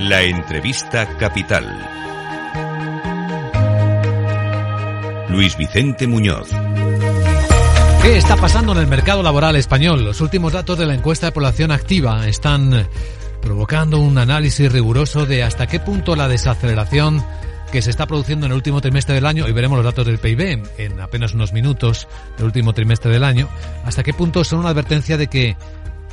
[0.00, 1.66] La entrevista capital.
[5.28, 6.48] Luis Vicente Muñoz.
[8.00, 10.02] ¿Qué está pasando en el mercado laboral español?
[10.02, 12.88] Los últimos datos de la encuesta de población activa están
[13.42, 17.22] provocando un análisis riguroso de hasta qué punto la desaceleración
[17.70, 20.18] que se está produciendo en el último trimestre del año, y veremos los datos del
[20.18, 23.50] PIB en apenas unos minutos del último trimestre del año,
[23.84, 25.56] hasta qué punto son una advertencia de que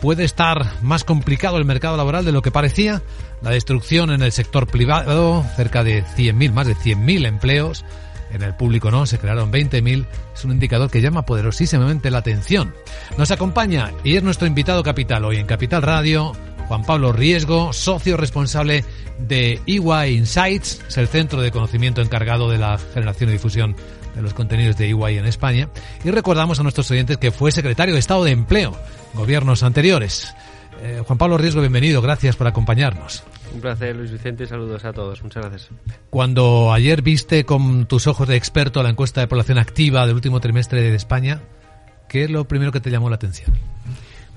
[0.02, 3.02] puede estar más complicado el mercado laboral de lo que parecía,
[3.42, 7.86] la destrucción en el sector privado, cerca de 100.000, más de 100.000 empleos,
[8.32, 12.73] en el público no, se crearon 20.000, es un indicador que llama poderosísimamente la atención.
[13.18, 16.34] Nos acompaña y es nuestro invitado capital hoy en Capital Radio,
[16.68, 18.84] Juan Pablo Riesgo, socio responsable
[19.20, 23.76] de EY Insights, es el centro de conocimiento encargado de la generación y difusión
[24.18, 25.70] de los contenidos de EY en España.
[26.04, 28.76] Y recordamos a nuestros oyentes que fue secretario de Estado de Empleo,
[29.14, 30.36] gobiernos anteriores.
[30.82, 33.24] Eh, Juan Pablo Riesgo, bienvenido, gracias por acompañarnos.
[33.54, 35.70] Un placer, Luis Vicente, saludos a todos, muchas gracias.
[36.09, 40.40] Cuando ayer viste con tus ojos de experto la encuesta de población activa del último
[40.40, 41.42] trimestre de España,
[42.09, 43.54] ¿qué es lo primero que te llamó la atención?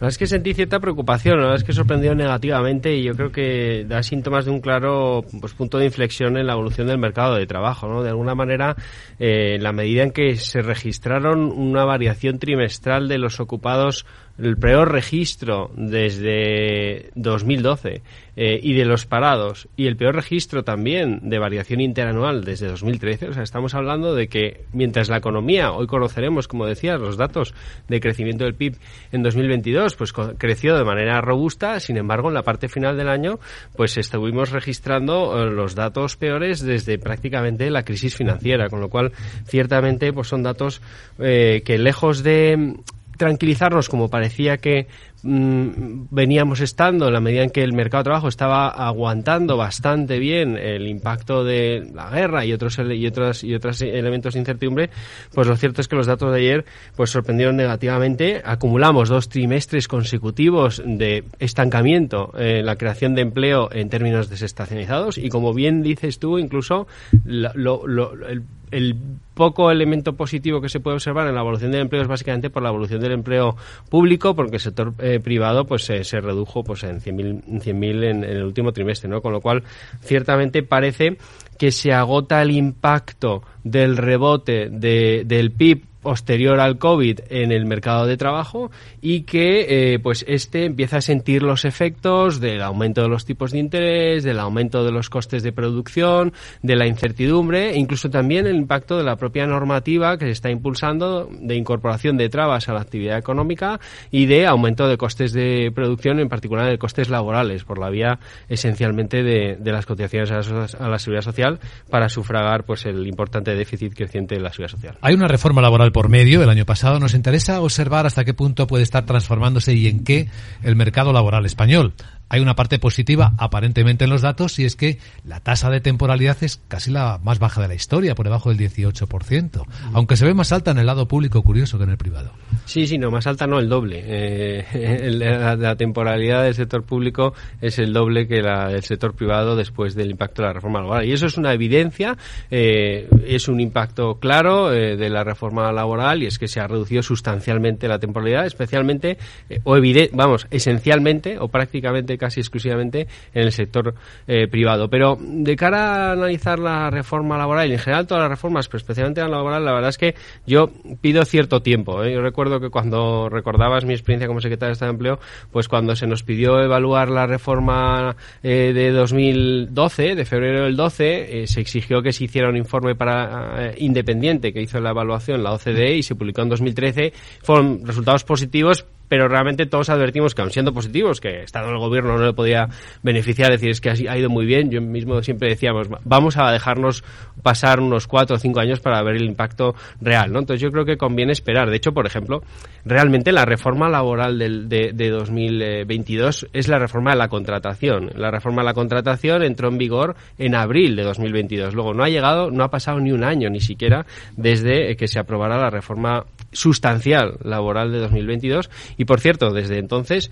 [0.01, 3.15] La verdad es que sentí cierta preocupación, la verdad es que sorprendió negativamente y yo
[3.15, 6.97] creo que da síntomas de un claro pues, punto de inflexión en la evolución del
[6.97, 7.87] mercado de trabajo.
[7.87, 8.03] ¿no?
[8.03, 8.77] De alguna manera,
[9.19, 14.07] eh, la medida en que se registraron una variación trimestral de los ocupados
[14.39, 18.03] el peor registro desde 2012
[18.37, 23.29] eh, y de los parados y el peor registro también de variación interanual desde 2013.
[23.29, 27.55] O sea, estamos hablando de que mientras la economía, hoy conoceremos, como decía, los datos
[27.89, 28.77] de crecimiento del PIB
[29.13, 31.81] en 2022, pues creció de manera robusta.
[31.81, 33.41] Sin embargo, en la parte final del año,
[33.77, 39.13] pues estuvimos registrando eh, los datos peores desde prácticamente la crisis financiera, con lo cual
[39.45, 40.81] ciertamente pues son datos
[41.19, 42.77] eh, que lejos de
[43.21, 44.87] tranquilizarnos como parecía que
[45.23, 50.19] mm, veníamos estando en la medida en que el mercado de trabajo estaba aguantando bastante
[50.19, 54.91] bien el impacto de la guerra y otros y otros y otros elementos de incertidumbre,
[55.35, 56.65] pues lo cierto es que los datos de ayer
[56.97, 58.43] pues sorprendieron negativamente.
[58.45, 65.29] Acumulamos dos trimestres consecutivos de estancamiento en la creación de empleo en términos desestacionalizados y
[65.29, 66.87] como bien dices tú, incluso
[67.25, 67.85] lo,
[68.29, 68.97] el el
[69.35, 72.63] poco elemento positivo que se puede observar en la evolución del empleo es básicamente por
[72.63, 73.57] la evolución del empleo
[73.89, 78.25] público, porque el sector eh, privado pues se redujo pues en 100.000 100 en, en
[78.25, 79.21] el último trimestre, ¿no?
[79.21, 79.65] Con lo cual,
[80.03, 81.17] ciertamente parece
[81.59, 87.67] que se agota el impacto del rebote de, del PIB posterior al COVID en el
[87.67, 93.03] mercado de trabajo y que eh, pues este empieza a sentir los efectos del aumento
[93.03, 97.71] de los tipos de interés, del aumento de los costes de producción, de la incertidumbre
[97.71, 102.17] e incluso también el impacto de la propia normativa que se está impulsando de incorporación
[102.17, 106.69] de trabas a la actividad económica y de aumento de costes de producción, en particular
[106.69, 108.19] de costes laborales, por la vía
[108.49, 114.35] esencialmente de, las cotizaciones a la, seguridad social para sufragar pues el importante déficit creciente
[114.35, 114.99] de la seguridad social.
[115.01, 118.67] Hay una reforma laboral por medio el año pasado, nos interesa observar hasta qué punto
[118.67, 120.29] puede estar transformándose y en qué
[120.63, 121.95] el mercado laboral español
[122.31, 126.37] hay una parte positiva aparentemente en los datos y es que la tasa de temporalidad
[126.43, 130.33] es casi la más baja de la historia, por debajo del 18%, aunque se ve
[130.33, 132.31] más alta en el lado público curioso que en el privado.
[132.67, 134.03] Sí, sí, no, más alta no, el doble.
[134.05, 135.11] Eh,
[135.59, 140.11] la, temporalidad del sector público es el doble que la del sector privado después del
[140.11, 141.07] impacto de la reforma laboral.
[141.07, 142.17] Y eso es una evidencia,
[142.51, 146.69] eh, es un impacto claro eh, de la reforma laboral y es que se ha
[146.69, 149.19] reducido sustancialmente la temporalidad, especialmente,
[149.65, 149.77] o
[150.13, 153.95] vamos, esencialmente o prácticamente casi exclusivamente en el sector
[154.29, 154.89] eh, privado.
[154.89, 158.79] Pero de cara a analizar la reforma laboral y en general todas las reformas, pero
[158.79, 160.15] especialmente la laboral, la verdad es que
[160.47, 160.71] yo
[161.01, 162.05] pido cierto tiempo.
[162.05, 162.13] ¿eh?
[162.13, 165.19] Yo recuerdo que cuando recordabas mi experiencia como secretario de Estado de Empleo,
[165.51, 171.47] pues cuando se nos pidió evaluar la reforma eh, de 2012, de febrero del 12,
[171.47, 175.97] se exigió que se hiciera un informe para independiente que hizo la evaluación la OCDE
[175.97, 177.13] y se publicó en 2013.
[177.43, 181.81] Fueron resultados positivos, pero realmente todos advertimos que aun siendo positivos, que estado en el
[181.81, 182.69] gobierno no le podía
[183.03, 187.03] beneficiar, decir, es que ha ido muy bien, yo mismo siempre decíamos, vamos a dejarnos
[187.43, 190.39] pasar unos cuatro o cinco años para ver el impacto real, ¿no?
[190.39, 191.71] Entonces yo creo que conviene esperar.
[191.71, 192.45] De hecho, por ejemplo,
[192.85, 198.13] realmente la reforma laboral del, de, de 2022 es la reforma de la contratación.
[198.15, 201.75] La reforma de la contratación entró en vigor en abril de 2022.
[201.75, 205.19] Luego no ha llegado, no ha pasado ni un año ni siquiera desde que se
[205.19, 210.31] aprobara la reforma sustancial laboral de 2022 y por cierto desde entonces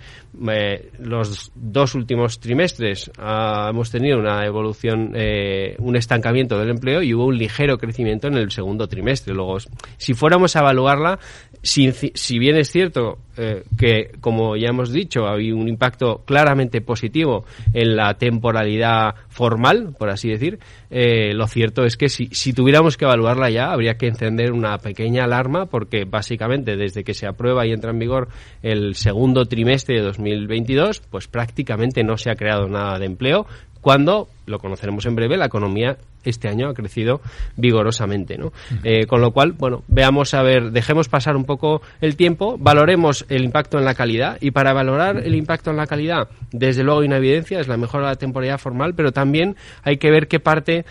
[0.49, 7.01] eh, los dos últimos trimestres ah, hemos tenido una evolución eh, un estancamiento del empleo
[7.01, 9.33] y hubo un ligero crecimiento en el segundo trimestre.
[9.33, 9.57] Luego
[9.97, 11.19] si fuéramos a evaluarla
[11.61, 17.45] si, bien es cierto eh, que, como ya hemos dicho, hay un impacto claramente positivo
[17.73, 20.59] en la temporalidad formal, por así decir,
[20.89, 24.77] eh, lo cierto es que si, si, tuviéramos que evaluarla ya, habría que encender una
[24.77, 28.29] pequeña alarma, porque básicamente desde que se aprueba y entra en vigor
[28.61, 33.45] el segundo trimestre de 2022, pues prácticamente no se ha creado nada de empleo,
[33.81, 37.21] cuando, lo conoceremos en breve, la economía este año ha crecido
[37.55, 38.51] vigorosamente, ¿no?
[38.83, 43.25] Eh, con lo cual, bueno, veamos a ver, dejemos pasar un poco el tiempo, valoremos
[43.29, 47.01] el impacto en la calidad y para valorar el impacto en la calidad, desde luego
[47.01, 50.27] hay una evidencia, es la mejora de la temporalidad formal, pero también hay que ver
[50.27, 50.85] qué parte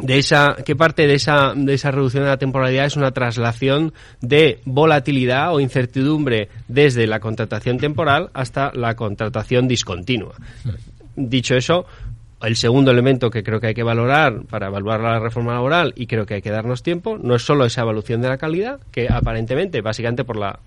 [0.00, 3.92] de esa qué parte de esa de esa reducción de la temporalidad es una traslación
[4.20, 10.34] de volatilidad o incertidumbre desde la contratación temporal hasta la contratación discontinua.
[11.18, 11.84] Dicho eso,
[12.42, 16.06] el segundo elemento que creo que hay que valorar para evaluar la reforma laboral y
[16.06, 19.08] creo que hay que darnos tiempo no es solo esa evaluación de la calidad, que
[19.10, 20.60] aparentemente, básicamente por la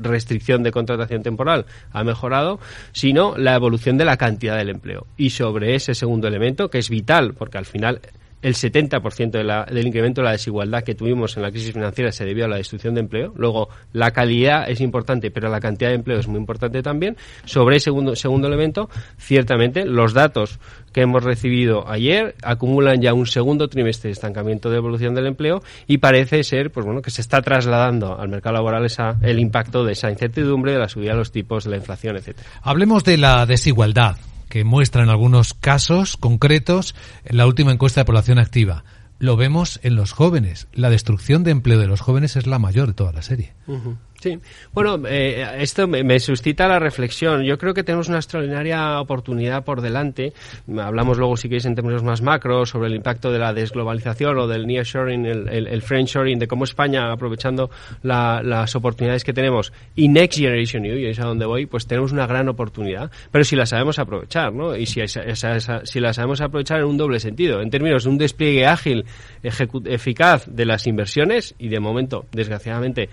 [0.00, 2.60] restricción de contratación temporal ha mejorado,
[2.92, 5.06] sino la evolución de la cantidad del empleo.
[5.16, 8.00] Y sobre ese segundo elemento, que es vital, porque al final
[8.42, 12.12] el 70% de la, del incremento de la desigualdad que tuvimos en la crisis financiera
[12.12, 13.32] se debió a la destrucción de empleo.
[13.36, 17.16] Luego, la calidad es importante, pero la cantidad de empleo es muy importante también.
[17.44, 20.58] Sobre el segundo, segundo elemento, ciertamente, los datos
[20.92, 25.62] que hemos recibido ayer acumulan ya un segundo trimestre de estancamiento de evolución del empleo
[25.86, 29.84] y parece ser pues bueno que se está trasladando al mercado laboral esa, el impacto
[29.84, 32.48] de esa incertidumbre, de la subida de los tipos, de la inflación, etcétera.
[32.62, 34.16] Hablemos de la desigualdad
[34.52, 36.94] que muestra en algunos casos concretos
[37.24, 38.84] la última encuesta de población activa.
[39.18, 40.68] Lo vemos en los jóvenes.
[40.74, 43.54] La destrucción de empleo de los jóvenes es la mayor de toda la serie.
[44.22, 44.38] Sí,
[44.72, 47.42] bueno, eh, esto me, suscita la reflexión.
[47.42, 50.32] Yo creo que tenemos una extraordinaria oportunidad por delante.
[50.78, 54.46] Hablamos luego, si queréis, en términos más macro, sobre el impacto de la desglobalización o
[54.46, 57.68] del nearshoring, el, el, el friendshoring, de cómo España, aprovechando
[58.04, 62.12] las oportunidades que tenemos, y Next Generation EU, y es a donde voy, pues tenemos
[62.12, 63.10] una gran oportunidad.
[63.32, 64.76] Pero si la sabemos aprovechar, ¿no?
[64.76, 68.66] Y si, si la sabemos aprovechar en un doble sentido, en términos de un despliegue
[68.66, 69.04] ágil,
[69.42, 73.08] eficaz de las inversiones, y de momento, desgraciadamente,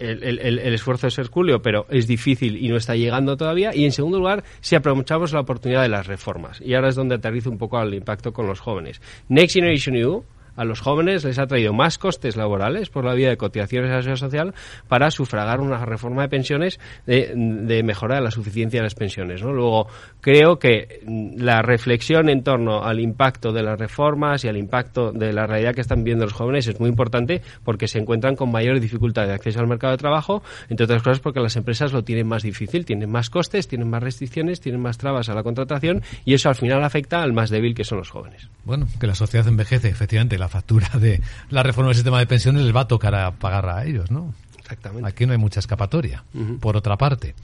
[0.00, 3.74] el, esfuerzo es hercúleo, pero es difícil y no está llegando todavía.
[3.74, 6.60] Y en segundo lugar, si aprovechamos la oportunidad de las reformas.
[6.60, 9.00] Y ahora es donde aterrizo un poco al impacto con los jóvenes.
[9.28, 10.24] Next Generation EU
[10.60, 13.94] a los jóvenes les ha traído más costes laborales por la vía de cotizaciones a
[13.94, 14.54] la seguridad social
[14.88, 19.40] para sufragar una reforma de pensiones de, de mejora de la suficiencia de las pensiones.
[19.40, 19.86] Luego,
[20.20, 21.00] creo que
[21.36, 25.74] la reflexión en torno al impacto de las reformas y al impacto de la realidad
[25.74, 29.32] que están viendo los jóvenes es muy importante porque se encuentran con mayor dificultad de
[29.32, 32.84] acceso al mercado de trabajo, entre otras cosas porque las empresas lo tienen más difícil,
[32.84, 36.54] tienen más costes, tienen más restricciones, tienen más trabas a la contratación y eso al
[36.54, 38.50] final afecta al más débil que son los jóvenes.
[38.64, 42.62] Bueno, que la sociedad envejece, efectivamente, la factura de la reforma del sistema de pensiones
[42.62, 44.34] les va a tocar a pagar a ellos, ¿no?
[44.58, 45.08] Exactamente.
[45.08, 46.24] Aquí no hay mucha escapatoria,
[46.60, 47.34] por otra parte.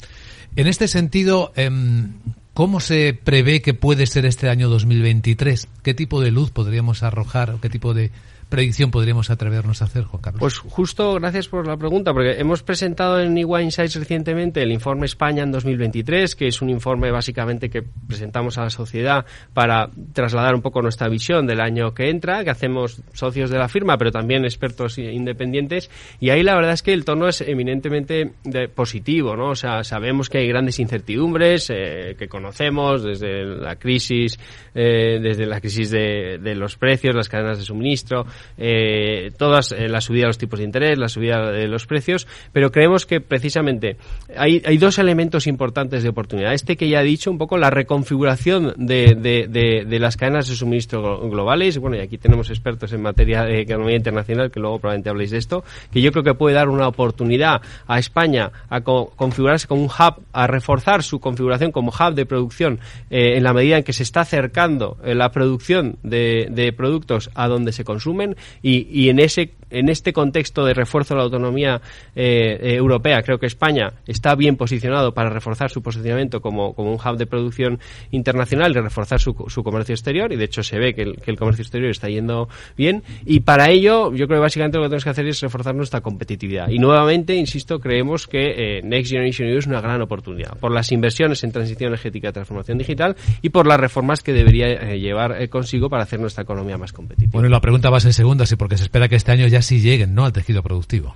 [0.55, 2.13] En este sentido, em,
[2.55, 5.69] ¿cómo se prevé que puede ser este año 2023?
[5.83, 7.57] ¿Qué tipo de luz podríamos arrojar?
[7.61, 8.11] ¿Qué tipo de
[8.49, 10.41] predicción podríamos atrevernos a hacer, Juan Carlos?
[10.41, 15.07] Pues justo, gracias por la pregunta, porque hemos presentado en EY Insights recientemente el informe
[15.07, 20.55] España en 2023, que es un informe básicamente que presentamos a la sociedad para trasladar
[20.55, 24.11] un poco nuestra visión del año que entra, que hacemos socios de la firma, pero
[24.11, 25.91] también expertos independientes,
[26.21, 28.33] y ahí la verdad es que el tono es eminentemente
[28.75, 29.51] positivo, ¿no?
[29.51, 34.39] O sea, sabemos que hay grandes incertidumbres eh, que conocemos desde la crisis,
[34.75, 38.27] eh, desde la crisis de, de los precios, las cadenas de suministro,
[38.59, 42.27] eh, todas eh, la subida de los tipos de interés, la subida de los precios,
[42.53, 43.97] pero creemos que precisamente
[44.37, 46.55] hay, hay dos elementos importantes de oportunidad.
[46.55, 50.55] Este que ya he dicho, un poco la reconfiguración de, de, de, las cadenas de
[50.57, 55.11] suministro globales, bueno, y aquí tenemos expertos en materia de economía internacional, que luego probablemente
[55.11, 59.67] habléis de esto, que yo creo que puede dar una oportunidad a España a configurarse
[59.67, 63.79] como un hub, a reforzar su configuración como hub de producción eh, en la medida
[63.79, 68.26] en que se está acercando eh, la producción de, de productos a donde se consumen
[68.63, 71.81] y, en ese en este contexto de refuerzo de la autonomía
[72.15, 76.93] eh, eh, europea, creo que España está bien posicionado para reforzar su posicionamiento como, como
[76.93, 77.81] un hub de producción
[78.13, 81.63] internacional y reforzar su, su, comercio exterior, y de hecho se ve que el, comercio
[81.63, 85.11] exterior está yendo bien, y para ello yo creo que básicamente lo que tenemos que
[85.11, 86.69] hacer es reforzar nuestra competitividad.
[86.69, 90.93] Y nuevamente, insisto, creemos que eh, Next Generation EU es una gran oportunidad, por las
[90.93, 95.91] inversiones en transición energética y transformación digital y por las reformas que debería llevar consigo
[95.91, 97.33] para hacer nuestra economía más competitiva.
[97.33, 99.63] Bueno, la pregunta va a ser segunda, sí, porque se espera que este año ya
[99.63, 100.25] sí lleguen ¿no?
[100.25, 101.15] al tejido productivo.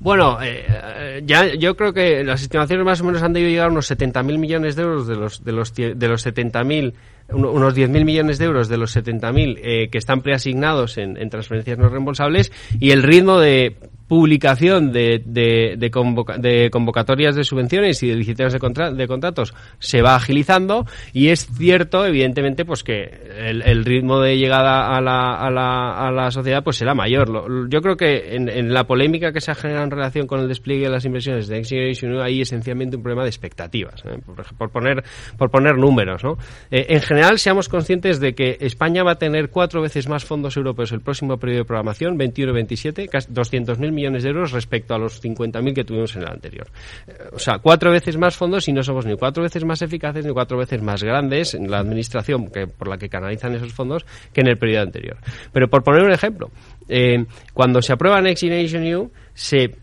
[0.00, 3.72] Bueno, eh, ya yo creo que las estimaciones más o menos han debido llegar a
[3.72, 6.94] unos 70.000 millones de euros de los de los de los 70.000
[7.30, 11.78] unos 10.000 millones de euros de los 70.000 eh, que están preasignados en, en transferencias
[11.78, 13.76] no reembolsables y el ritmo de
[14.08, 18.54] publicación de, de, de, convocatorias de subvenciones y de licitaciones
[18.96, 23.04] de, contratos se va agilizando y es cierto, evidentemente, pues que
[23.38, 27.68] el, ritmo de llegada a la, a, la, a la sociedad pues será mayor.
[27.70, 30.84] Yo creo que en, la polémica que se ha generado en relación con el despliegue
[30.84, 34.18] de las inversiones de Next Generation hay esencialmente un problema de expectativas, ¿eh?
[34.56, 35.04] por, poner,
[35.36, 36.24] por poner números.
[36.24, 36.38] ¿no?
[36.70, 40.56] Eh, en general, seamos conscientes de que España va a tener cuatro veces más fondos
[40.56, 45.22] europeos el próximo periodo de programación, 21-27, casi 200.000 millones de euros respecto a los
[45.22, 46.68] 50.000 que tuvimos en el anterior.
[47.06, 50.24] Eh, o sea, cuatro veces más fondos y no somos ni cuatro veces más eficaces
[50.24, 54.06] ni cuatro veces más grandes en la administración que, por la que canalizan esos fondos
[54.32, 55.16] que en el periodo anterior.
[55.52, 56.50] Pero por poner un ejemplo,
[56.88, 59.74] eh, cuando se aprueba Next Generation EU, se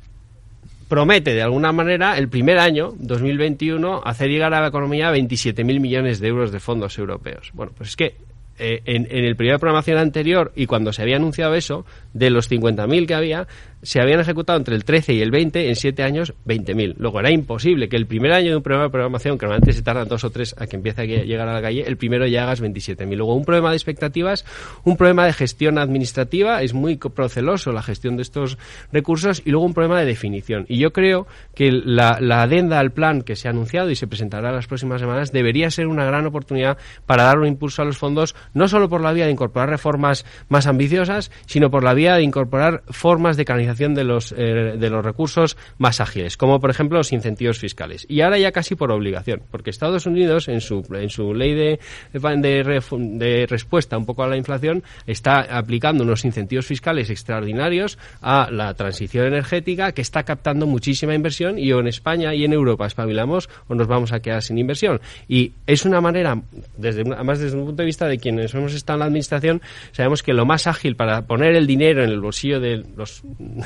[0.87, 6.19] promete de alguna manera el primer año, 2021, hacer llegar a la economía 27.000 millones
[6.19, 7.51] de euros de fondos europeos.
[7.53, 8.15] Bueno, pues es que
[8.57, 12.29] eh, en, en, el periodo de programación anterior y cuando se había anunciado eso, de
[12.29, 13.47] los 50.000 que había,
[13.85, 16.95] se habían ejecutado entre el 13 y el 20, en 7 años, 20.000.
[16.97, 19.83] Luego era imposible que el primer año de un programa de programación, que normalmente se
[19.83, 22.43] tardan dos o tres a que empiece a llegar a la calle, el primero ya
[22.43, 23.15] hagas 27.000.
[23.15, 24.45] Luego un problema de expectativas,
[24.83, 28.57] un problema de gestión administrativa, es muy proceloso la gestión de estos
[28.91, 30.65] recursos, y luego un problema de definición.
[30.67, 34.07] Y yo creo que la, la adenda al plan que se ha anunciado y se
[34.07, 37.85] presentará en las próximas semanas debería ser una gran oportunidad para dar un impulso a
[37.85, 41.93] los fondos, no solo por la vía de incorporar reformas más ambiciosas, sino por la
[41.93, 46.59] vía de incorporar formas de canalización de los, eh, de los recursos más ágiles, como
[46.59, 48.05] por ejemplo los incentivos fiscales.
[48.09, 51.79] Y ahora ya casi por obligación, porque Estados Unidos, en su, en su ley de,
[52.13, 58.49] de, de respuesta un poco a la inflación, está aplicando unos incentivos fiscales extraordinarios a
[58.51, 62.85] la transición energética que está captando muchísima inversión y o en España y en Europa
[62.85, 64.99] espabilamos o nos vamos a quedar sin inversión.
[65.27, 66.41] Y es una manera,
[66.77, 69.61] desde, además desde un punto de vista de quienes hemos estado en la administración,
[69.91, 73.21] sabemos que lo más ágil para poner el dinero en el bolsillo de los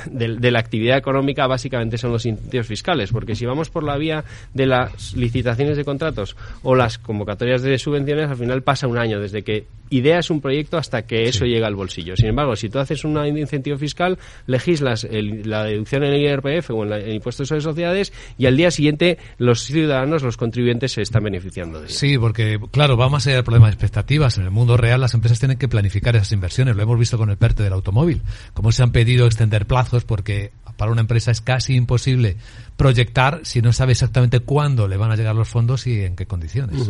[0.10, 4.24] de, la actividad económica básicamente son los incentivos fiscales, porque si vamos por la vía
[4.54, 9.20] de las licitaciones de contratos o las convocatorias de subvenciones, al final pasa un año
[9.20, 12.16] desde que ideas un proyecto hasta que eso llega al bolsillo.
[12.16, 16.84] Sin embargo, si tú haces un incentivo fiscal, legislas la deducción en el IRPF o
[16.84, 21.24] en, el impuesto sobre sociedades y al día siguiente los ciudadanos, los contribuyentes se están
[21.24, 21.96] beneficiando de ello.
[21.96, 24.38] Sí, porque claro, vamos a ser el problema de expectativas.
[24.38, 26.76] En el mundo real las empresas tienen que planificar esas inversiones.
[26.76, 28.22] Lo hemos visto con el PERTE del automóvil.
[28.54, 32.38] Como se han pedido extender plazos porque para una empresa es casi imposible
[32.78, 36.26] proyectar si no sabe exactamente cuándo le van a llegar los fondos y en qué
[36.26, 36.90] condiciones.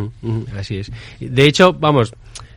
[0.55, 0.91] así es.
[1.19, 2.13] De hecho, vamos,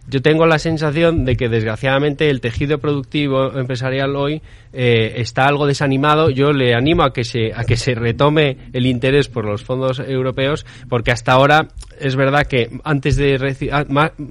[0.09, 4.43] yo tengo la sensación de que desgraciadamente el tejido productivo empresarial hoy
[4.73, 6.31] eh, está algo desanimado.
[6.31, 10.01] Yo le animo a que se a que se retome el interés por los fondos
[10.01, 11.69] europeos, porque hasta ahora
[12.01, 13.35] es verdad que antes de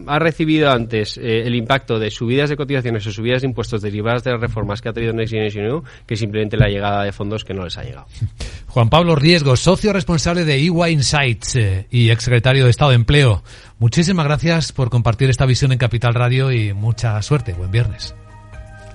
[0.07, 4.23] ha, recibido antes eh, el impacto de subidas de cotizaciones o subidas de impuestos derivadas
[4.23, 7.43] de las reformas que ha tenido Next Generation EU que simplemente la llegada de fondos
[7.43, 8.07] que no les ha llegado.
[8.67, 13.43] Juan Pablo Riesgo, socio responsable de EY Insights eh, y exsecretario de Estado de Empleo.
[13.79, 17.53] Muchísimas gracias por compartir esta visión en Capital Radio y mucha suerte.
[17.53, 18.15] Buen viernes.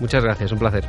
[0.01, 0.85] Muchas gracias, un placer.